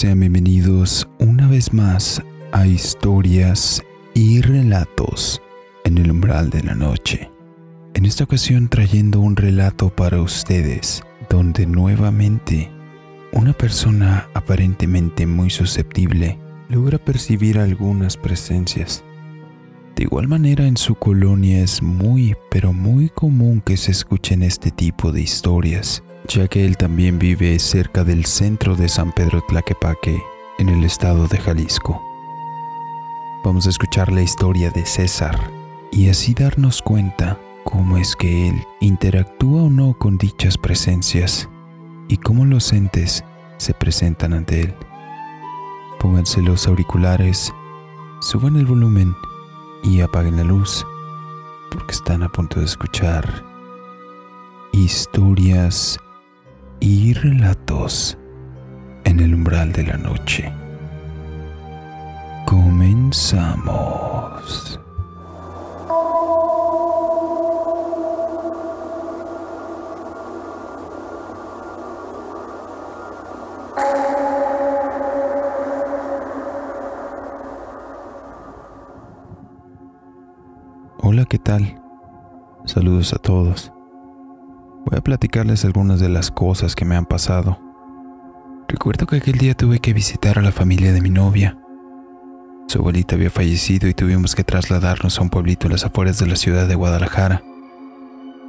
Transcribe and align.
Sean 0.00 0.20
bienvenidos 0.20 1.06
una 1.18 1.46
vez 1.46 1.74
más 1.74 2.22
a 2.52 2.66
historias 2.66 3.82
y 4.14 4.40
relatos 4.40 5.42
en 5.84 5.98
el 5.98 6.10
umbral 6.10 6.48
de 6.48 6.62
la 6.62 6.74
noche. 6.74 7.30
En 7.92 8.06
esta 8.06 8.24
ocasión 8.24 8.70
trayendo 8.70 9.20
un 9.20 9.36
relato 9.36 9.90
para 9.90 10.22
ustedes 10.22 11.02
donde 11.28 11.66
nuevamente 11.66 12.70
una 13.34 13.52
persona 13.52 14.30
aparentemente 14.32 15.26
muy 15.26 15.50
susceptible 15.50 16.38
logra 16.70 16.96
percibir 16.96 17.58
algunas 17.58 18.16
presencias. 18.16 19.04
De 19.96 20.04
igual 20.04 20.28
manera 20.28 20.66
en 20.66 20.78
su 20.78 20.94
colonia 20.94 21.62
es 21.62 21.82
muy 21.82 22.34
pero 22.50 22.72
muy 22.72 23.10
común 23.10 23.60
que 23.60 23.76
se 23.76 23.90
escuchen 23.90 24.42
este 24.42 24.70
tipo 24.70 25.12
de 25.12 25.20
historias 25.20 26.02
ya 26.30 26.46
que 26.46 26.64
él 26.64 26.76
también 26.76 27.18
vive 27.18 27.58
cerca 27.58 28.04
del 28.04 28.24
centro 28.24 28.76
de 28.76 28.88
San 28.88 29.10
Pedro 29.10 29.42
Tlaquepaque, 29.48 30.22
en 30.58 30.68
el 30.68 30.84
estado 30.84 31.26
de 31.26 31.38
Jalisco. 31.38 32.00
Vamos 33.42 33.66
a 33.66 33.70
escuchar 33.70 34.12
la 34.12 34.22
historia 34.22 34.70
de 34.70 34.86
César 34.86 35.50
y 35.90 36.08
así 36.08 36.34
darnos 36.34 36.82
cuenta 36.82 37.40
cómo 37.64 37.96
es 37.96 38.14
que 38.14 38.48
él 38.48 38.64
interactúa 38.80 39.64
o 39.64 39.70
no 39.70 39.94
con 39.94 40.18
dichas 40.18 40.56
presencias 40.56 41.48
y 42.08 42.16
cómo 42.18 42.44
los 42.44 42.72
entes 42.72 43.24
se 43.56 43.74
presentan 43.74 44.32
ante 44.32 44.62
él. 44.62 44.74
Pónganse 45.98 46.42
los 46.42 46.68
auriculares, 46.68 47.52
suban 48.20 48.56
el 48.56 48.66
volumen 48.66 49.16
y 49.82 50.00
apaguen 50.00 50.36
la 50.36 50.44
luz 50.44 50.86
porque 51.72 51.92
están 51.92 52.22
a 52.22 52.28
punto 52.28 52.60
de 52.60 52.66
escuchar 52.66 53.44
historias 54.72 55.98
y 56.90 57.12
relatos 57.12 58.18
en 59.04 59.20
el 59.20 59.32
umbral 59.32 59.72
de 59.72 59.84
la 59.84 59.96
noche. 59.96 60.52
Comenzamos. 62.46 63.60
Hola, 80.98 81.24
¿qué 81.26 81.38
tal? 81.38 81.80
Saludos 82.64 83.12
a 83.12 83.18
todos. 83.18 83.72
Voy 84.86 84.96
a 84.96 85.02
platicarles 85.02 85.64
algunas 85.64 86.00
de 86.00 86.08
las 86.08 86.30
cosas 86.30 86.74
que 86.74 86.86
me 86.86 86.96
han 86.96 87.04
pasado. 87.04 87.58
Recuerdo 88.66 89.06
que 89.06 89.16
aquel 89.16 89.36
día 89.36 89.54
tuve 89.54 89.78
que 89.78 89.92
visitar 89.92 90.38
a 90.38 90.42
la 90.42 90.52
familia 90.52 90.92
de 90.92 91.02
mi 91.02 91.10
novia. 91.10 91.58
Su 92.66 92.78
abuelita 92.78 93.14
había 93.14 93.30
fallecido 93.30 93.88
y 93.88 93.94
tuvimos 93.94 94.34
que 94.34 94.44
trasladarnos 94.44 95.18
a 95.18 95.22
un 95.22 95.28
pueblito 95.28 95.66
en 95.66 95.72
las 95.72 95.84
afueras 95.84 96.18
de 96.18 96.26
la 96.26 96.36
ciudad 96.36 96.66
de 96.66 96.76
Guadalajara, 96.76 97.42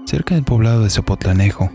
cerca 0.06 0.36
del 0.36 0.46
poblado 0.46 0.84
de 0.84 0.90
Zapotlanejo. 0.90 1.70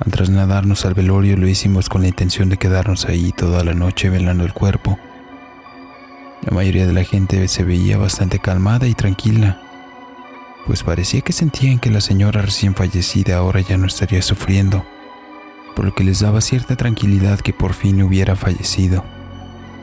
Al 0.00 0.12
trasladarnos 0.12 0.86
al 0.86 0.94
velorio 0.94 1.36
lo 1.36 1.48
hicimos 1.48 1.88
con 1.88 2.02
la 2.02 2.08
intención 2.08 2.48
de 2.48 2.56
quedarnos 2.56 3.06
ahí 3.06 3.32
toda 3.36 3.62
la 3.62 3.74
noche 3.74 4.08
velando 4.08 4.44
el 4.44 4.54
cuerpo. 4.54 4.98
La 6.42 6.54
mayoría 6.54 6.86
de 6.86 6.92
la 6.94 7.04
gente 7.04 7.46
se 7.48 7.64
veía 7.64 7.98
bastante 7.98 8.38
calmada 8.38 8.86
y 8.86 8.94
tranquila 8.94 9.60
pues 10.68 10.82
parecía 10.82 11.22
que 11.22 11.32
sentían 11.32 11.78
que 11.78 11.90
la 11.90 12.02
señora 12.02 12.42
recién 12.42 12.74
fallecida 12.74 13.38
ahora 13.38 13.62
ya 13.62 13.78
no 13.78 13.86
estaría 13.86 14.20
sufriendo, 14.20 14.84
por 15.74 15.86
lo 15.86 15.94
que 15.94 16.04
les 16.04 16.20
daba 16.20 16.42
cierta 16.42 16.76
tranquilidad 16.76 17.40
que 17.40 17.54
por 17.54 17.72
fin 17.72 18.02
hubiera 18.02 18.36
fallecido. 18.36 19.02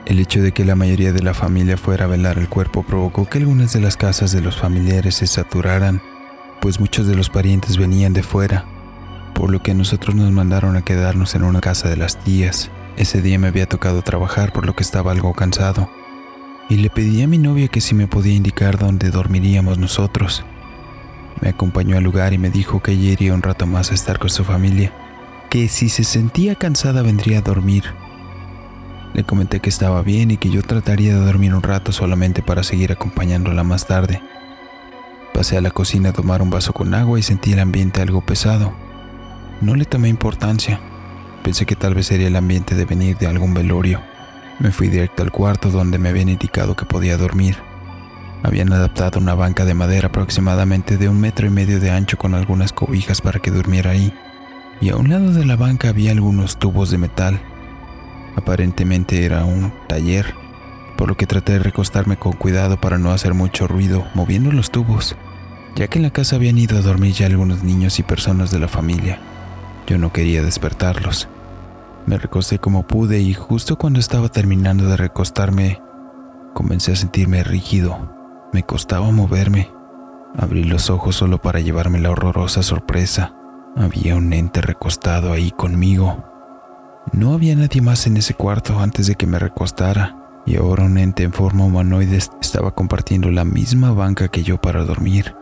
El 0.06 0.20
hecho 0.20 0.44
de 0.44 0.52
que 0.52 0.64
la 0.64 0.76
mayoría 0.76 1.12
de 1.12 1.24
la 1.24 1.34
familia 1.34 1.76
fuera 1.76 2.06
a 2.06 2.08
velar 2.08 2.38
el 2.38 2.50
cuerpo 2.50 2.84
provocó 2.84 3.28
que 3.28 3.40
algunas 3.40 3.74
de 3.74 3.80
las 3.80 3.98
casas 3.98 4.32
de 4.32 4.42
los 4.42 4.58
familiares 4.58 5.16
se 5.16 5.26
saturaran, 5.26 6.04
pues 6.62 6.80
muchos 6.80 7.08
de 7.08 7.16
los 7.16 7.32
parientes 7.32 7.78
venían 7.78 8.14
de 8.14 8.22
fuera, 8.22 8.66
por 9.34 9.50
lo 9.50 9.64
que 9.64 9.74
nosotros 9.74 10.14
nos 10.14 10.32
mandaron 10.32 10.76
a 10.76 10.84
quedarnos 10.84 11.34
en 11.34 11.46
una 11.46 11.62
casa 11.62 11.90
de 11.90 11.98
las 11.98 12.24
tías. 12.24 12.70
Ese 12.96 13.24
día 13.24 13.40
me 13.40 13.48
había 13.48 13.68
tocado 13.68 14.04
trabajar 14.04 14.54
por 14.54 14.68
lo 14.68 14.76
que 14.76 14.84
estaba 14.84 15.14
algo 15.14 15.34
cansado, 15.34 15.90
y 16.70 16.76
le 16.76 16.92
pedí 16.92 17.24
a 17.24 17.28
mi 17.28 17.40
novia 17.40 17.70
que 17.70 17.82
si 17.82 17.96
me 17.96 18.06
podía 18.06 18.36
indicar 18.36 18.78
dónde 18.78 19.10
dormiríamos 19.10 19.80
nosotros. 19.80 20.46
Me 21.42 21.50
acompañó 21.50 21.98
al 21.98 22.04
lugar 22.04 22.34
y 22.34 22.38
me 22.38 22.50
dijo 22.50 22.82
que 22.82 22.92
ella 22.92 23.12
iría 23.12 23.34
un 23.34 23.42
rato 23.42 23.68
más 23.68 23.92
a 23.92 23.94
estar 23.94 24.20
con 24.20 24.30
su 24.30 24.44
familia, 24.44 24.92
que 25.50 25.68
si 25.68 25.90
se 25.90 26.04
sentía 26.04 26.56
cansada 26.56 27.02
vendría 27.02 27.40
a 27.40 27.42
dormir. 27.42 27.84
Le 29.14 29.24
comenté 29.24 29.60
que 29.60 29.70
estaba 29.70 30.02
bien 30.02 30.32
y 30.32 30.38
que 30.38 30.50
yo 30.50 30.62
trataría 30.62 31.14
de 31.14 31.26
dormir 31.26 31.54
un 31.54 31.64
rato 31.64 31.92
solamente 31.92 32.42
para 32.42 32.64
seguir 32.64 32.92
acompañándola 32.92 33.64
más 33.64 33.88
tarde. 33.88 34.22
Pasé 35.34 35.58
a 35.58 35.62
la 35.62 35.72
cocina 35.72 36.10
a 36.10 36.14
tomar 36.14 36.42
un 36.42 36.50
vaso 36.50 36.74
con 36.74 36.94
agua 36.94 37.20
y 37.20 37.22
sentí 37.22 37.54
el 37.54 37.60
ambiente 37.60 38.02
algo 38.02 38.22
pesado. 38.22 38.74
No 39.62 39.76
le 39.76 39.86
tomé 39.86 40.10
importancia. 40.10 40.80
Pensé 41.44 41.66
que 41.66 41.76
tal 41.76 41.94
vez 41.94 42.08
sería 42.08 42.28
el 42.28 42.36
ambiente 42.36 42.76
de 42.76 42.86
venir 42.86 43.18
de 43.18 43.28
algún 43.28 43.54
velorio. 43.54 44.02
Me 44.60 44.72
fui 44.72 44.90
directo 44.90 45.24
al 45.24 45.32
cuarto 45.32 45.70
donde 45.70 45.98
me 45.98 46.10
habían 46.10 46.30
indicado 46.30 46.76
que 46.76 46.86
podía 46.86 47.18
dormir. 47.18 47.58
Habían 48.46 48.72
adaptado 48.72 49.20
una 49.20 49.34
banca 49.34 49.66
de 49.66 49.74
madera 49.74 50.10
aproximadamente 50.10 50.98
de 50.98 51.10
un 51.10 51.20
metro 51.20 51.48
y 51.48 51.50
medio 51.50 51.80
de 51.80 51.90
ancho 51.90 52.16
con 52.20 52.36
algunas 52.36 52.74
cobijas 52.74 53.20
para 53.20 53.40
que 53.40 53.50
durmiera 53.50 53.90
ahí, 53.90 54.14
y 54.80 54.90
a 54.90 54.98
un 54.98 55.10
lado 55.10 55.34
de 55.34 55.46
la 55.46 55.56
banca 55.56 55.90
había 55.90 56.12
algunos 56.12 56.58
tubos 56.58 56.92
de 56.92 57.00
metal. 57.00 57.42
Aparentemente 58.36 59.26
era 59.26 59.46
un 59.46 59.74
taller, 59.88 60.36
por 60.96 61.08
lo 61.08 61.18
que 61.18 61.26
traté 61.26 61.54
de 61.54 61.60
recostarme 61.60 62.18
con 62.18 62.34
cuidado 62.34 62.80
para 62.80 63.00
no 63.00 63.10
hacer 63.10 63.34
mucho 63.34 63.68
ruido 63.68 64.06
moviendo 64.14 64.52
los 64.52 64.70
tubos, 64.70 65.16
ya 65.76 65.88
que 65.88 65.98
en 65.98 66.04
la 66.04 66.12
casa 66.12 66.36
habían 66.36 66.60
ido 66.60 66.78
a 66.78 66.82
dormir 66.82 67.14
ya 67.14 67.26
algunos 67.26 67.64
niños 67.64 67.98
y 67.98 68.04
personas 68.04 68.52
de 68.52 68.60
la 68.60 68.68
familia. 68.68 69.18
Yo 69.88 69.98
no 69.98 70.14
quería 70.14 70.44
despertarlos. 70.44 71.30
Me 72.06 72.20
recosté 72.20 72.60
como 72.60 72.86
pude 72.86 73.22
y 73.22 73.34
justo 73.34 73.76
cuando 73.76 74.00
estaba 74.00 74.30
terminando 74.30 74.88
de 74.88 74.98
recostarme, 74.98 75.82
comencé 76.54 76.92
a 76.92 76.96
sentirme 76.96 77.44
rígido, 77.44 78.15
me 78.56 78.64
costaba 78.64 79.12
moverme. 79.12 79.70
Abrí 80.38 80.64
los 80.64 80.90
ojos 80.90 81.18
solo 81.18 81.42
para 81.42 81.60
llevarme 81.60 82.00
la 82.00 82.12
horrorosa 82.12 82.64
sorpresa. 82.64 83.36
Había 83.76 84.16
un 84.16 84.32
ente 84.32 84.62
recostado 84.62 85.34
ahí 85.34 85.52
conmigo. 85.52 86.24
No 87.12 87.34
había 87.34 87.54
nadie 87.54 87.82
más 87.82 88.08
en 88.08 88.16
ese 88.16 88.34
cuarto 88.34 88.80
antes 88.80 89.08
de 89.08 89.16
que 89.16 89.28
me 89.28 89.40
recostara, 89.40 90.16
y 90.46 90.56
ahora 90.56 90.86
un 90.86 90.98
ente 90.98 91.24
en 91.24 91.34
forma 91.34 91.66
humanoide 91.66 92.16
estaba 92.16 92.74
compartiendo 92.74 93.30
la 93.30 93.44
misma 93.44 93.92
banca 93.92 94.30
que 94.30 94.42
yo 94.42 94.56
para 94.62 94.86
dormir. 94.86 95.36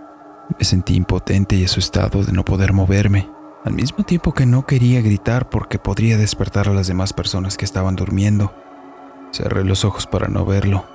Me 0.58 0.66
sentí 0.66 0.96
impotente 0.96 1.56
y 1.56 1.66
asustado 1.66 2.24
de 2.24 2.32
no 2.32 2.44
poder 2.44 2.74
moverme, 2.74 3.30
al 3.64 3.74
mismo 3.74 4.04
tiempo 4.04 4.34
que 4.34 4.48
no 4.48 4.66
quería 4.66 5.04
gritar 5.04 5.50
porque 5.50 5.78
podría 5.78 6.18
despertar 6.18 6.68
a 6.68 6.74
las 6.74 6.88
demás 6.88 7.14
personas 7.14 7.58
que 7.58 7.66
estaban 7.66 7.96
durmiendo. 7.96 8.56
Cerré 9.32 9.64
los 9.64 9.86
ojos 9.86 10.08
para 10.08 10.30
no 10.30 10.46
verlo, 10.46 10.86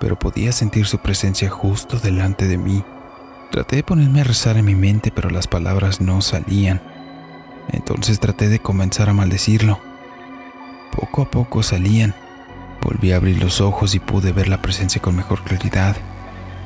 pero 0.00 0.18
podía 0.18 0.52
sentir 0.52 0.86
su 0.86 0.98
presencia 0.98 1.50
justo 1.50 1.98
delante 1.98 2.46
de 2.46 2.58
mí. 2.58 2.84
Traté 3.50 3.76
de 3.76 3.82
ponerme 3.82 4.20
a 4.20 4.24
rezar 4.24 4.56
en 4.56 4.64
mi 4.64 4.74
mente, 4.74 5.10
pero 5.10 5.30
las 5.30 5.46
palabras 5.46 6.00
no 6.00 6.20
salían. 6.20 6.82
Entonces 7.72 8.20
traté 8.20 8.48
de 8.48 8.58
comenzar 8.58 9.08
a 9.08 9.12
maldecirlo. 9.14 9.80
Poco 10.94 11.22
a 11.22 11.30
poco 11.30 11.62
salían. 11.62 12.14
Volví 12.82 13.12
a 13.12 13.16
abrir 13.16 13.42
los 13.42 13.60
ojos 13.60 13.94
y 13.94 13.98
pude 13.98 14.32
ver 14.32 14.48
la 14.48 14.62
presencia 14.62 15.00
con 15.00 15.16
mejor 15.16 15.42
claridad. 15.42 15.96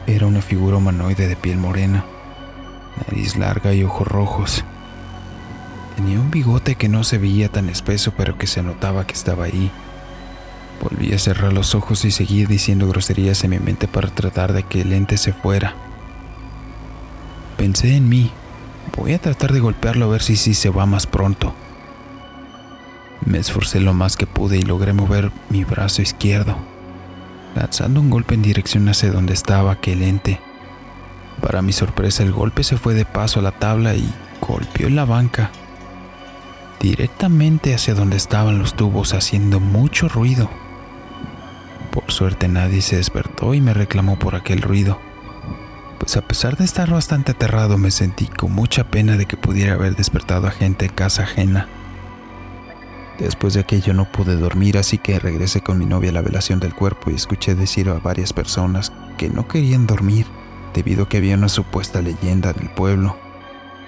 Era 0.06 0.26
una 0.26 0.42
figura 0.42 0.76
humanoide 0.76 1.28
de 1.28 1.36
piel 1.36 1.58
morena, 1.58 2.04
nariz 3.06 3.36
larga 3.36 3.72
y 3.72 3.84
ojos 3.84 4.08
rojos. 4.08 4.64
Tenía 5.96 6.20
un 6.20 6.30
bigote 6.30 6.74
que 6.74 6.88
no 6.88 7.04
se 7.04 7.18
veía 7.18 7.48
tan 7.48 7.68
espeso, 7.68 8.12
pero 8.16 8.38
que 8.38 8.46
se 8.46 8.62
notaba 8.62 9.06
que 9.06 9.14
estaba 9.14 9.44
ahí. 9.44 9.70
Volví 10.80 11.12
a 11.12 11.18
cerrar 11.18 11.52
los 11.52 11.74
ojos 11.74 12.04
y 12.04 12.10
seguí 12.10 12.46
diciendo 12.46 12.88
groserías 12.88 13.44
en 13.44 13.50
mi 13.50 13.58
mente 13.58 13.86
para 13.86 14.08
tratar 14.08 14.52
de 14.52 14.62
que 14.62 14.80
el 14.80 14.92
ente 14.92 15.18
se 15.18 15.32
fuera. 15.32 15.74
Pensé 17.56 17.96
en 17.96 18.08
mí. 18.08 18.30
Voy 18.96 19.12
a 19.12 19.18
tratar 19.18 19.52
de 19.52 19.60
golpearlo 19.60 20.06
a 20.06 20.08
ver 20.08 20.22
si 20.22 20.36
sí 20.36 20.54
se 20.54 20.70
va 20.70 20.86
más 20.86 21.06
pronto. 21.06 21.54
Me 23.24 23.38
esforcé 23.38 23.80
lo 23.80 23.92
más 23.92 24.16
que 24.16 24.26
pude 24.26 24.56
y 24.56 24.62
logré 24.62 24.94
mover 24.94 25.30
mi 25.50 25.64
brazo 25.64 26.00
izquierdo, 26.00 26.56
lanzando 27.54 28.00
un 28.00 28.08
golpe 28.08 28.34
en 28.34 28.42
dirección 28.42 28.88
hacia 28.88 29.12
donde 29.12 29.34
estaba 29.34 29.72
aquel 29.72 30.02
ente. 30.02 30.40
Para 31.42 31.60
mi 31.60 31.72
sorpresa, 31.72 32.22
el 32.22 32.32
golpe 32.32 32.64
se 32.64 32.78
fue 32.78 32.94
de 32.94 33.04
paso 33.04 33.40
a 33.40 33.42
la 33.42 33.52
tabla 33.52 33.94
y 33.94 34.10
golpeó 34.40 34.86
en 34.86 34.96
la 34.96 35.04
banca, 35.04 35.50
directamente 36.80 37.74
hacia 37.74 37.94
donde 37.94 38.16
estaban 38.16 38.58
los 38.58 38.74
tubos, 38.74 39.12
haciendo 39.12 39.60
mucho 39.60 40.08
ruido. 40.08 40.50
Por 41.90 42.10
suerte 42.12 42.48
nadie 42.48 42.82
se 42.82 42.96
despertó 42.96 43.54
y 43.54 43.60
me 43.60 43.74
reclamó 43.74 44.18
por 44.18 44.34
aquel 44.34 44.62
ruido, 44.62 45.00
pues 45.98 46.16
a 46.16 46.22
pesar 46.22 46.56
de 46.56 46.64
estar 46.64 46.90
bastante 46.90 47.32
aterrado 47.32 47.76
me 47.76 47.90
sentí 47.90 48.26
con 48.26 48.52
mucha 48.52 48.84
pena 48.84 49.16
de 49.16 49.26
que 49.26 49.36
pudiera 49.36 49.74
haber 49.74 49.96
despertado 49.96 50.46
a 50.46 50.50
gente 50.50 50.86
en 50.86 50.92
casa 50.92 51.24
ajena. 51.24 51.68
Después 53.18 53.52
de 53.52 53.60
aquello 53.60 53.92
no 53.92 54.10
pude 54.10 54.34
dormir, 54.36 54.78
así 54.78 54.96
que 54.96 55.18
regresé 55.18 55.60
con 55.60 55.78
mi 55.78 55.84
novia 55.84 56.08
a 56.08 56.14
la 56.14 56.22
velación 56.22 56.58
del 56.58 56.74
cuerpo 56.74 57.10
y 57.10 57.14
escuché 57.14 57.54
decir 57.54 57.90
a 57.90 57.98
varias 57.98 58.32
personas 58.32 58.92
que 59.18 59.28
no 59.28 59.46
querían 59.46 59.86
dormir 59.86 60.26
debido 60.72 61.04
a 61.04 61.08
que 61.08 61.18
había 61.18 61.36
una 61.36 61.50
supuesta 61.50 62.00
leyenda 62.00 62.50
en 62.50 62.62
el 62.62 62.70
pueblo, 62.70 63.18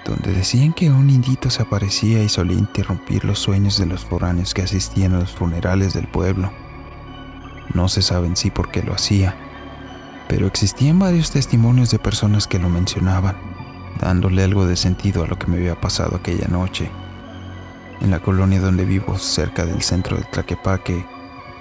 donde 0.05 0.33
decían 0.33 0.73
que 0.73 0.91
un 0.91 1.09
indito 1.09 1.49
se 1.49 1.63
aparecía 1.63 2.21
y 2.21 2.29
solía 2.29 2.59
interrumpir 2.59 3.25
los 3.25 3.39
sueños 3.39 3.79
de 3.79 3.87
los 3.87 4.05
foráneos 4.05 4.53
que 4.53 4.61
asistían 4.61 5.15
a 5.15 5.21
los 5.21 5.31
funerales 5.31 5.93
del 5.93 6.07
pueblo. 6.07 6.51
No 7.73 7.89
se 7.89 8.01
sabe 8.01 8.27
en 8.27 8.35
sí 8.35 8.51
por 8.51 8.69
qué 8.69 8.83
lo 8.83 8.93
hacía, 8.93 9.35
pero 10.27 10.47
existían 10.47 10.99
varios 10.99 11.31
testimonios 11.31 11.91
de 11.91 11.99
personas 11.99 12.47
que 12.47 12.59
lo 12.59 12.69
mencionaban, 12.69 13.35
dándole 13.99 14.43
algo 14.43 14.65
de 14.65 14.75
sentido 14.75 15.23
a 15.23 15.27
lo 15.27 15.37
que 15.37 15.47
me 15.47 15.57
había 15.57 15.79
pasado 15.79 16.15
aquella 16.15 16.47
noche. 16.47 16.89
En 18.01 18.11
la 18.11 18.19
colonia 18.19 18.59
donde 18.59 18.85
vivo, 18.85 19.17
cerca 19.17 19.65
del 19.65 19.81
centro 19.81 20.17
de 20.17 20.23
Tlaquepaque, 20.23 21.05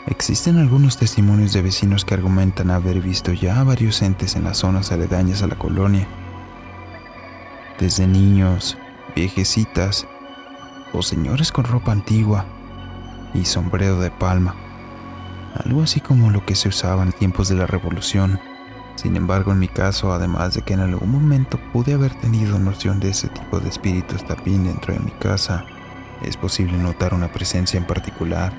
existen 0.06 0.58
algunos 0.58 0.96
testimonios 0.96 1.52
de 1.52 1.62
vecinos 1.62 2.04
que 2.04 2.14
argumentan 2.14 2.70
haber 2.70 3.00
visto 3.00 3.32
ya 3.32 3.62
varios 3.62 4.02
entes 4.02 4.36
en 4.36 4.44
las 4.44 4.58
zonas 4.58 4.92
aledañas 4.92 5.42
a 5.42 5.46
la 5.46 5.56
colonia. 5.56 6.06
Desde 7.78 8.06
niños, 8.06 8.76
viejecitas 9.14 10.06
o 10.92 11.02
señores 11.02 11.52
con 11.52 11.64
ropa 11.64 11.92
antigua 11.92 12.44
y 13.34 13.44
sombrero 13.44 14.00
de 14.00 14.10
palma, 14.10 14.54
algo 15.54 15.82
así 15.82 16.00
como 16.00 16.30
lo 16.30 16.44
que 16.44 16.54
se 16.54 16.68
usaba 16.68 17.02
en 17.02 17.12
tiempos 17.12 17.48
de 17.48 17.56
la 17.56 17.66
revolución. 17.66 18.40
Sin 18.96 19.16
embargo, 19.16 19.52
en 19.52 19.58
mi 19.58 19.68
caso, 19.68 20.12
además 20.12 20.54
de 20.54 20.62
que 20.62 20.74
en 20.74 20.80
algún 20.80 21.10
momento 21.10 21.58
pude 21.72 21.94
haber 21.94 22.14
tenido 22.20 22.58
noción 22.58 23.00
de 23.00 23.10
ese 23.10 23.28
tipo 23.28 23.58
de 23.58 23.68
espíritus 23.68 24.24
también 24.24 24.64
dentro 24.64 24.94
de 24.94 25.00
mi 25.00 25.10
casa, 25.12 25.64
es 26.22 26.36
posible 26.36 26.76
notar 26.78 27.14
una 27.14 27.32
presencia 27.32 27.78
en 27.78 27.86
particular. 27.86 28.52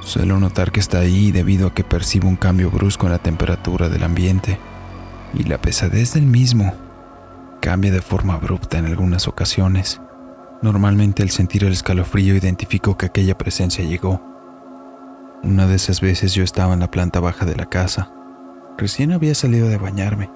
Suelo 0.00 0.38
notar 0.38 0.72
que 0.72 0.80
está 0.80 0.98
ahí 0.98 1.30
debido 1.30 1.68
a 1.68 1.74
que 1.74 1.84
percibo 1.84 2.28
un 2.28 2.36
cambio 2.36 2.70
brusco 2.70 3.06
en 3.06 3.12
la 3.12 3.18
temperatura 3.18 3.88
del 3.88 4.02
ambiente 4.02 4.58
y 5.34 5.44
la 5.44 5.58
pesadez 5.58 6.14
del 6.14 6.26
mismo 6.26 6.74
cambia 7.60 7.92
de 7.92 8.00
forma 8.00 8.34
abrupta 8.34 8.78
en 8.78 8.86
algunas 8.86 9.28
ocasiones. 9.28 10.00
Normalmente 10.62 11.22
al 11.22 11.30
sentir 11.30 11.64
el 11.64 11.72
escalofrío 11.72 12.34
identifico 12.34 12.96
que 12.96 13.06
aquella 13.06 13.36
presencia 13.38 13.84
llegó. 13.84 14.29
Una 15.42 15.66
de 15.66 15.76
esas 15.76 16.02
veces 16.02 16.34
yo 16.34 16.44
estaba 16.44 16.74
en 16.74 16.80
la 16.80 16.90
planta 16.90 17.18
baja 17.18 17.46
de 17.46 17.56
la 17.56 17.64
casa. 17.64 18.12
Recién 18.76 19.10
había 19.10 19.34
salido 19.34 19.68
de 19.68 19.78
bañarme. 19.78 20.30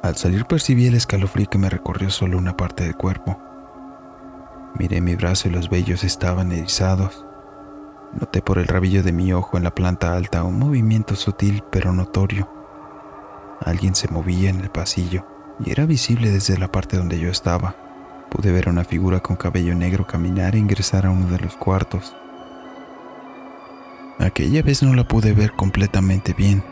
Al 0.00 0.14
salir 0.14 0.44
percibí 0.44 0.86
el 0.86 0.94
escalofrío 0.94 1.50
que 1.50 1.58
me 1.58 1.68
recorrió 1.68 2.08
solo 2.08 2.38
una 2.38 2.56
parte 2.56 2.84
del 2.84 2.94
cuerpo. 2.94 3.36
Miré 4.78 5.00
mi 5.00 5.16
brazo 5.16 5.48
y 5.48 5.50
los 5.50 5.68
vellos 5.68 6.04
estaban 6.04 6.52
erizados. 6.52 7.26
Noté 8.12 8.40
por 8.40 8.58
el 8.58 8.68
rabillo 8.68 9.02
de 9.02 9.10
mi 9.10 9.32
ojo 9.32 9.56
en 9.56 9.64
la 9.64 9.74
planta 9.74 10.14
alta 10.14 10.44
un 10.44 10.56
movimiento 10.56 11.16
sutil 11.16 11.64
pero 11.72 11.92
notorio. 11.92 12.48
Alguien 13.60 13.96
se 13.96 14.06
movía 14.06 14.50
en 14.50 14.60
el 14.60 14.70
pasillo 14.70 15.26
y 15.58 15.72
era 15.72 15.84
visible 15.84 16.30
desde 16.30 16.58
la 16.58 16.70
parte 16.70 16.96
donde 16.96 17.18
yo 17.18 17.28
estaba. 17.28 17.74
Pude 18.30 18.52
ver 18.52 18.68
a 18.68 18.70
una 18.70 18.84
figura 18.84 19.18
con 19.18 19.34
cabello 19.34 19.74
negro 19.74 20.06
caminar 20.06 20.54
e 20.54 20.58
ingresar 20.58 21.06
a 21.06 21.10
uno 21.10 21.26
de 21.26 21.40
los 21.40 21.56
cuartos. 21.56 22.14
Aquella 24.18 24.62
vez 24.62 24.82
no 24.82 24.94
la 24.94 25.06
pude 25.06 25.32
ver 25.32 25.52
completamente 25.52 26.34
bien. 26.34 26.64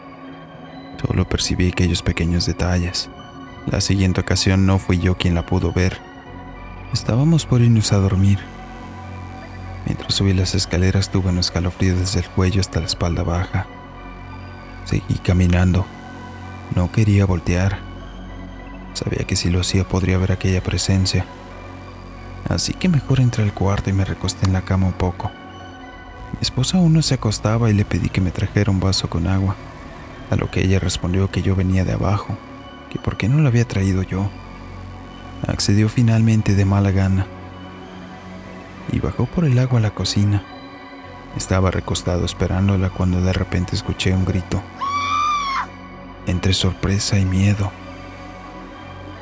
Solo 1.00 1.28
percibí 1.28 1.68
aquellos 1.68 2.02
pequeños 2.02 2.46
detalles. 2.46 3.08
La 3.66 3.80
siguiente 3.80 4.20
ocasión 4.20 4.66
no 4.66 4.78
fui 4.78 4.98
yo 4.98 5.16
quien 5.16 5.34
la 5.34 5.46
pudo 5.46 5.72
ver. 5.72 5.98
Estábamos 6.92 7.46
por 7.46 7.60
irnos 7.60 7.92
a 7.92 7.98
dormir. 7.98 8.40
Mientras 9.84 10.14
subí 10.14 10.32
las 10.32 10.54
escaleras 10.54 11.10
tuve 11.10 11.30
un 11.30 11.38
escalofrío 11.38 11.94
desde 11.94 12.20
el 12.20 12.28
cuello 12.28 12.60
hasta 12.60 12.80
la 12.80 12.86
espalda 12.86 13.22
baja. 13.22 13.66
Seguí 14.84 15.14
caminando. 15.22 15.86
No 16.74 16.90
quería 16.90 17.26
voltear. 17.26 17.78
Sabía 18.94 19.24
que 19.24 19.36
si 19.36 19.50
lo 19.50 19.60
hacía 19.60 19.86
podría 19.86 20.18
ver 20.18 20.32
aquella 20.32 20.62
presencia. 20.62 21.26
Así 22.48 22.72
que 22.72 22.88
mejor 22.88 23.20
entré 23.20 23.44
al 23.44 23.52
cuarto 23.52 23.90
y 23.90 23.92
me 23.92 24.04
recosté 24.04 24.46
en 24.46 24.52
la 24.52 24.62
cama 24.62 24.86
un 24.86 24.94
poco. 24.94 25.30
Mi 26.32 26.40
esposa 26.40 26.78
aún 26.78 26.92
no 26.92 27.02
se 27.02 27.14
acostaba 27.14 27.70
y 27.70 27.74
le 27.74 27.84
pedí 27.84 28.08
que 28.08 28.20
me 28.20 28.30
trajera 28.30 28.70
un 28.70 28.80
vaso 28.80 29.08
con 29.08 29.26
agua, 29.26 29.56
a 30.30 30.36
lo 30.36 30.50
que 30.50 30.60
ella 30.60 30.78
respondió 30.78 31.30
que 31.30 31.42
yo 31.42 31.54
venía 31.54 31.84
de 31.84 31.92
abajo, 31.92 32.36
que 32.90 32.98
por 32.98 33.16
qué 33.16 33.28
no 33.28 33.38
lo 33.38 33.48
había 33.48 33.66
traído 33.66 34.02
yo. 34.02 34.28
Accedió 35.46 35.88
finalmente 35.88 36.54
de 36.54 36.64
mala 36.64 36.90
gana 36.90 37.26
y 38.92 39.00
bajó 39.00 39.26
por 39.26 39.44
el 39.44 39.58
agua 39.58 39.78
a 39.78 39.82
la 39.82 39.90
cocina. 39.90 40.42
Estaba 41.36 41.70
recostado 41.70 42.24
esperándola 42.24 42.90
cuando 42.90 43.20
de 43.20 43.32
repente 43.32 43.74
escuché 43.74 44.14
un 44.14 44.24
grito. 44.24 44.62
Entre 46.26 46.54
sorpresa 46.54 47.18
y 47.18 47.24
miedo. 47.24 47.70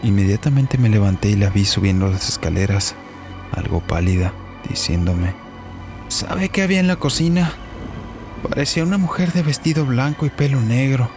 Inmediatamente 0.02 0.78
me 0.78 0.88
levanté 0.88 1.30
y 1.30 1.36
la 1.36 1.50
vi 1.50 1.64
subiendo 1.64 2.08
las 2.08 2.28
escaleras, 2.28 2.94
algo 3.52 3.80
pálida, 3.80 4.32
diciéndome, 4.68 5.34
¿sabe 6.14 6.48
qué 6.48 6.62
había 6.62 6.78
en 6.78 6.86
la 6.86 6.94
cocina? 6.94 7.52
Parecía 8.48 8.84
una 8.84 8.98
mujer 8.98 9.32
de 9.32 9.42
vestido 9.42 9.84
blanco 9.84 10.26
y 10.26 10.30
pelo 10.30 10.60
negro. 10.60 11.10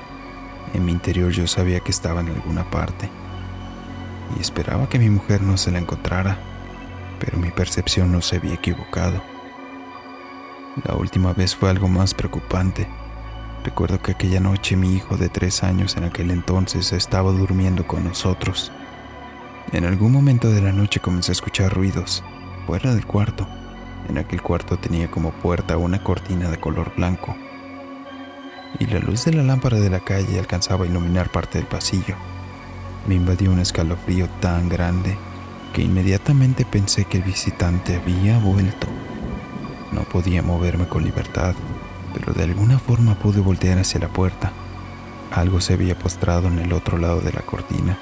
En 0.74 0.86
mi 0.86 0.92
interior 0.92 1.32
yo 1.32 1.46
sabía 1.46 1.82
que 1.82 1.92
estaba 1.92 2.22
en 2.22 2.30
alguna 2.30 2.70
parte 2.72 3.08
y 4.36 4.42
esperaba 4.42 4.90
que 4.90 4.98
mi 4.98 5.12
mujer 5.12 5.44
no 5.44 5.56
se 5.56 5.72
la 5.72 5.78
encontrara, 5.78 6.40
pero 7.20 7.38
mi 7.38 7.52
percepción 7.52 8.12
no 8.12 8.24
se 8.24 8.38
había 8.38 8.56
equivocado. 8.56 9.22
La 10.84 10.96
última 10.96 11.32
vez 11.34 11.56
fue 11.56 11.70
algo 11.70 11.88
más 11.88 12.16
preocupante. 12.16 12.88
Recuerdo 13.64 14.02
que 14.02 14.14
aquella 14.14 14.40
noche 14.40 14.76
mi 14.76 14.96
hijo 14.96 15.16
de 15.16 15.30
tres 15.30 15.64
años 15.64 15.96
en 15.96 16.06
aquel 16.06 16.32
entonces 16.32 16.92
estaba 16.92 17.32
durmiendo 17.32 17.86
con 17.86 18.04
nosotros. 18.04 18.72
En 19.72 19.86
algún 19.86 20.12
momento 20.12 20.50
de 20.50 20.62
la 20.62 20.72
noche 20.72 21.00
comencé 21.00 21.32
a 21.32 21.34
escuchar 21.34 21.72
ruidos, 21.72 22.24
fuera 22.66 22.96
del 22.96 23.06
cuarto. 23.06 23.48
En 24.10 24.18
aquel 24.18 24.42
cuarto 24.42 24.78
tenía 24.78 25.12
como 25.12 25.32
puerta 25.32 25.78
una 25.78 26.04
cortina 26.04 26.50
de 26.50 26.60
color 26.60 26.94
blanco, 26.96 27.36
y 28.80 28.86
la 28.86 29.00
luz 29.00 29.26
de 29.26 29.34
la 29.34 29.44
lámpara 29.44 29.80
de 29.80 29.90
la 29.90 30.00
calle 30.00 30.40
alcanzaba 30.40 30.86
a 30.86 30.88
iluminar 30.88 31.30
parte 31.30 31.58
del 31.58 31.68
pasillo. 31.68 32.16
Me 33.08 33.16
invadió 33.16 33.52
un 33.52 33.60
escalofrío 33.60 34.28
tan 34.40 34.70
grande 34.70 35.18
que 35.74 35.82
inmediatamente 35.82 36.66
pensé 36.66 37.06
que 37.06 37.18
el 37.18 37.24
visitante 37.24 37.96
había 37.96 38.38
vuelto. 38.40 38.88
No 39.92 40.04
podía 40.04 40.42
moverme 40.42 40.88
con 40.88 41.04
libertad, 41.04 41.56
pero 42.14 42.34
de 42.34 42.44
alguna 42.44 42.80
forma 42.80 43.16
pude 43.16 43.40
voltear 43.40 43.80
hacia 43.80 44.00
la 44.00 44.10
puerta. 44.10 44.52
Algo 45.32 45.62
se 45.62 45.74
había 45.74 45.98
postrado 45.98 46.48
en 46.48 46.60
el 46.60 46.74
otro 46.74 46.98
lado 46.98 47.22
de 47.22 47.32
la 47.32 47.42
cortina 47.42 47.98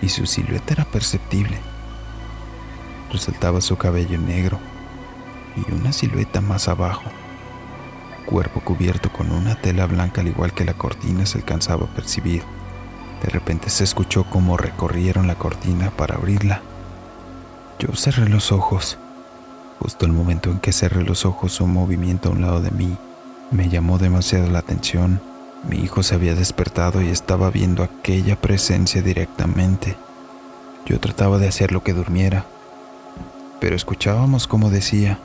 y 0.00 0.08
su 0.08 0.26
silueta 0.26 0.74
era 0.74 0.84
perceptible. 0.84 1.58
Resaltaba 3.12 3.60
su 3.60 3.76
cabello 3.76 4.18
negro 4.18 4.58
y 5.56 5.72
una 5.72 5.92
silueta 5.92 6.40
más 6.40 6.68
abajo. 6.68 7.04
Cuerpo 8.26 8.60
cubierto 8.60 9.12
con 9.12 9.32
una 9.32 9.56
tela 9.56 9.86
blanca 9.86 10.20
al 10.20 10.28
igual 10.28 10.52
que 10.52 10.64
la 10.64 10.74
cortina 10.74 11.26
se 11.26 11.38
alcanzaba 11.38 11.86
a 11.86 11.94
percibir. 11.94 12.42
De 13.22 13.28
repente 13.28 13.70
se 13.70 13.84
escuchó 13.84 14.24
cómo 14.24 14.56
recorrieron 14.56 15.26
la 15.26 15.34
cortina 15.34 15.90
para 15.90 16.16
abrirla. 16.16 16.62
Yo 17.78 17.94
cerré 17.94 18.28
los 18.28 18.52
ojos. 18.52 18.98
Justo 19.80 20.06
el 20.06 20.12
momento 20.12 20.50
en 20.50 20.60
que 20.60 20.72
cerré 20.72 21.02
los 21.02 21.26
ojos, 21.26 21.60
un 21.60 21.72
movimiento 21.72 22.28
a 22.28 22.32
un 22.32 22.42
lado 22.42 22.60
de 22.60 22.70
mí 22.70 22.96
me 23.52 23.68
llamó 23.68 23.98
demasiado 23.98 24.50
la 24.50 24.60
atención. 24.60 25.20
Mi 25.68 25.76
hijo 25.78 26.02
se 26.02 26.14
había 26.14 26.34
despertado 26.34 27.02
y 27.02 27.08
estaba 27.08 27.50
viendo 27.50 27.82
aquella 27.82 28.40
presencia 28.40 29.02
directamente. 29.02 29.96
Yo 30.86 30.98
trataba 30.98 31.38
de 31.38 31.48
hacer 31.48 31.70
lo 31.70 31.82
que 31.84 31.92
durmiera, 31.92 32.46
pero 33.60 33.76
escuchábamos 33.76 34.48
como 34.48 34.70
decía, 34.70 35.18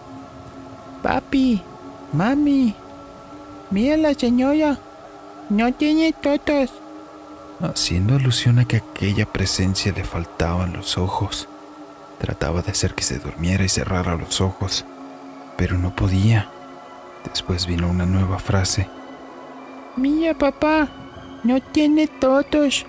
Papi, 1.08 1.62
mami, 2.12 2.76
mira 3.72 3.96
la 3.96 4.14
señora, 4.14 4.78
no 5.50 5.74
tiene 5.74 6.12
totos 6.12 6.70
haciendo 7.62 8.16
alusión 8.16 8.60
a 8.60 8.66
que 8.66 8.76
aquella 8.76 9.26
presencia 9.26 9.94
le 9.94 10.04
faltaban 10.04 10.74
los 10.74 10.98
ojos. 10.98 11.48
Trataba 12.20 12.62
de 12.62 12.72
hacer 12.72 12.94
que 12.94 13.04
se 13.04 13.20
durmiera 13.20 13.64
y 13.64 13.70
cerrara 13.70 14.18
los 14.18 14.42
ojos, 14.42 14.84
pero 15.56 15.78
no 15.78 15.96
podía. 15.96 16.50
Después 17.24 17.68
vino 17.68 17.88
una 17.88 18.06
nueva 18.06 18.38
frase. 18.40 18.90
Mía 19.96 20.38
papá, 20.38 20.90
no 21.46 21.62
tiene 21.62 22.08
totos, 22.08 22.86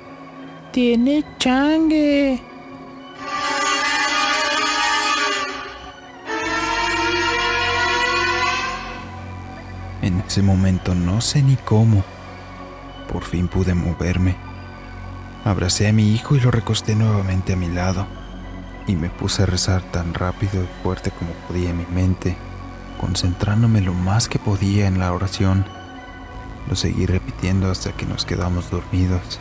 tiene 0.72 1.24
changue. 1.38 2.42
Ese 10.28 10.42
momento 10.42 10.94
no 10.94 11.20
sé 11.20 11.42
ni 11.42 11.56
cómo. 11.56 12.04
Por 13.12 13.24
fin 13.24 13.48
pude 13.48 13.74
moverme 13.74 14.48
Abracé 15.44 15.88
a 15.88 15.92
mi 15.92 16.14
hijo 16.14 16.36
y 16.36 16.40
lo 16.40 16.50
recosté 16.50 16.94
nuevamente 16.94 17.54
a 17.54 17.56
mi 17.56 17.68
lado 17.68 18.06
y 18.86 18.96
me 18.96 19.08
puse 19.08 19.44
a 19.44 19.46
rezar 19.46 19.82
tan 19.82 20.12
rápido 20.12 20.62
y 20.62 20.82
fuerte 20.82 21.10
como 21.10 21.30
podía 21.46 21.70
en 21.70 21.78
mi 21.78 21.86
mente. 21.86 22.36
concentrándome 23.00 23.80
lo 23.80 23.94
más 23.94 24.28
que 24.28 24.38
podía 24.38 24.88
en 24.88 24.98
la 24.98 25.12
oración. 25.12 25.64
Lo 26.68 26.74
seguí 26.74 27.06
repitiendo 27.06 27.70
hasta 27.70 27.92
que 27.92 28.04
nos 28.04 28.24
quedamos 28.24 28.70
dormidos. 28.70 29.38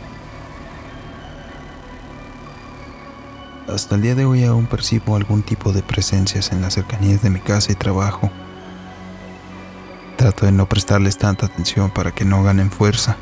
Hasta 3.68 3.96
el 3.96 4.02
día 4.02 4.14
de 4.14 4.24
hoy 4.24 4.44
aún 4.44 4.66
percibo 4.66 5.16
algún 5.16 5.42
tipo 5.42 5.72
de 5.72 5.82
presencias 5.82 6.52
en 6.52 6.62
las 6.62 6.74
cercanías 6.74 7.20
de 7.20 7.30
mi 7.30 7.40
casa 7.40 7.72
y 7.72 7.74
trabajo. 7.74 8.30
Trato 10.28 10.44
de 10.44 10.52
no 10.52 10.68
prestarles 10.68 11.16
tanta 11.16 11.46
atención 11.46 11.90
para 11.90 12.10
que 12.10 12.26
no 12.26 12.42
ganen 12.42 12.70
fuerza. 12.70 13.16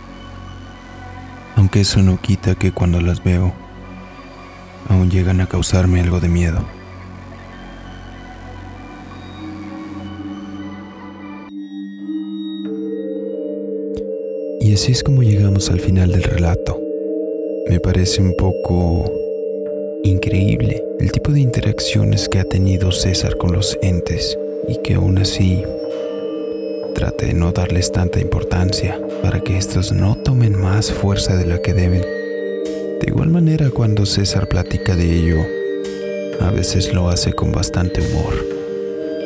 Aunque 1.55 1.83
eso 1.83 2.03
no 2.03 2.21
quita 2.21 2.57
que 2.57 2.73
cuando 2.73 3.01
las 3.01 3.23
veo, 3.23 3.53
aún 4.89 5.09
llegan 5.09 5.41
a 5.41 5.47
causarme 5.47 6.01
algo 6.01 6.19
de 6.19 6.29
miedo. 6.29 6.65
Y 14.61 14.75
así 14.75 14.91
es 14.91 15.05
como 15.05 15.23
llegamos 15.23 15.71
al 15.71 15.79
final 15.79 16.11
del 16.11 16.25
relato. 16.25 16.77
Me 17.71 17.79
parece 17.79 18.21
un 18.21 18.35
poco 18.37 19.09
increíble 20.03 20.83
el 20.99 21.13
tipo 21.13 21.31
de 21.31 21.39
interacciones 21.39 22.29
que 22.29 22.41
ha 22.41 22.45
tenido 22.45 22.91
César 22.91 23.37
con 23.37 23.53
los 23.53 23.79
entes 23.81 24.37
y 24.67 24.79
que 24.83 24.95
aún 24.95 25.19
así 25.19 25.63
trate 26.97 27.27
de 27.27 27.35
no 27.35 27.53
darles 27.53 27.93
tanta 27.93 28.21
importancia 28.21 28.99
para 29.23 29.41
que 29.41 29.59
estos 29.59 29.93
no 29.93 30.17
tomen 30.17 30.59
más 30.59 30.91
fuerza 30.91 31.37
de 31.37 31.45
la 31.45 31.61
que 31.61 31.75
deben. 31.75 32.01
De 32.01 33.07
igual 33.07 33.29
manera 33.29 33.69
cuando 33.71 34.07
César 34.07 34.49
platica 34.49 34.97
de 34.97 35.05
ello, 35.05 35.37
a 36.41 36.51
veces 36.51 36.95
lo 36.95 37.11
hace 37.11 37.35
con 37.35 37.53
bastante 37.53 38.01
humor. 38.01 38.33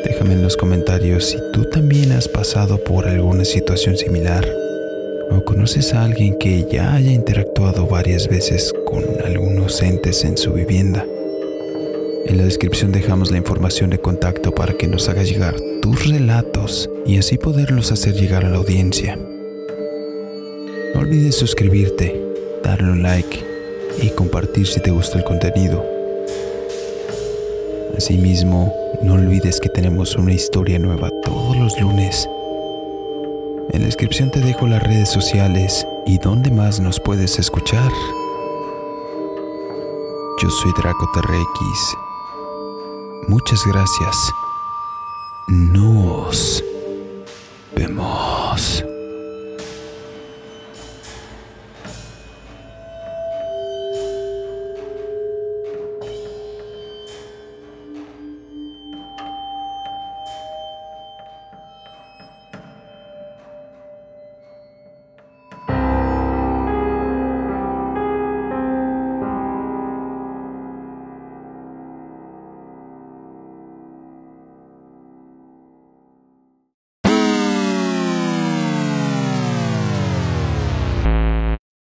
Déjame 0.05 0.35
en 0.35 0.43
los 0.43 0.57
comentarios 0.57 1.27
si 1.27 1.39
tú 1.53 1.65
también 1.71 2.11
has 2.11 2.27
pasado 2.27 2.83
por 2.83 3.07
alguna 3.07 3.45
situación 3.45 3.97
similar 3.97 4.45
o 5.31 5.45
conoces 5.45 5.95
a 5.95 6.03
alguien 6.03 6.39
que 6.39 6.67
ya 6.69 6.95
haya 6.95 7.13
interactuado 7.13 7.87
varias 7.87 8.27
veces 8.27 8.75
con 8.85 9.05
algunos 9.25 9.81
entes 9.81 10.25
en 10.25 10.37
su 10.37 10.53
vivienda. 10.53 11.07
En 12.27 12.37
la 12.37 12.45
descripción 12.45 12.91
dejamos 12.91 13.31
la 13.31 13.39
información 13.39 13.91
de 13.91 14.01
contacto 14.01 14.51
para 14.53 14.75
que 14.75 14.89
nos 14.89 15.09
hagas 15.09 15.29
llegar 15.29 15.55
tus 15.81 16.09
relatos 16.09 16.89
y 17.07 17.19
así 17.19 17.39
poderlos 17.39 17.93
hacer 17.93 18.15
llegar 18.15 18.45
a 18.45 18.51
la 18.51 18.59
audiencia. 18.59 19.17
No 20.95 21.01
olvides 21.01 21.37
suscribirte, 21.37 22.21
darle 22.63 22.93
un 22.93 23.03
like 23.03 23.45
y 24.03 24.09
compartir 24.11 24.67
si 24.67 24.81
te 24.81 24.91
gustó 24.91 25.19
el 25.19 25.25
contenido. 25.25 25.85
Asimismo, 27.97 28.75
no 29.03 29.15
olvides 29.15 29.61
que 29.61 29.69
tenemos 29.69 30.17
una 30.17 30.33
historia 30.33 30.79
nueva 30.79 31.11
todos 31.23 31.57
los 31.57 31.81
lunes 31.81 32.29
en 33.73 33.83
la 33.83 33.87
descripción 33.87 34.31
te 34.33 34.41
dejo 34.41 34.67
las 34.67 34.83
redes 34.83 35.09
sociales 35.09 35.87
y 36.05 36.19
dónde 36.19 36.51
más 36.51 36.81
nos 36.81 36.99
puedes 36.99 37.39
escuchar. 37.39 37.93
Yo 40.43 40.51
soy 40.51 40.73
Draco. 40.77 41.09
Muchas 43.29 43.61
gracias. 43.67 44.17
Nos 45.51 46.63
vemos. 47.75 48.85